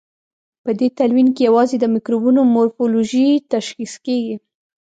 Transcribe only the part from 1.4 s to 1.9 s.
یوازې د